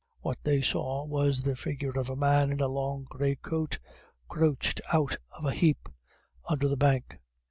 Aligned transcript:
What 0.21 0.39
they 0.43 0.63
saw 0.63 1.05
was 1.05 1.43
the 1.43 1.55
figure 1.55 1.91
of 1.91 2.09
a 2.09 2.15
man 2.15 2.51
in 2.51 2.59
a 2.59 2.67
long 2.67 3.05
great 3.07 3.43
coat, 3.43 3.77
"crooched 4.27 4.81
all 4.91 5.09
of 5.37 5.45
a 5.45 5.53
hape" 5.53 5.89
under 6.49 6.67
the 6.67 6.75
bank. 6.75 7.19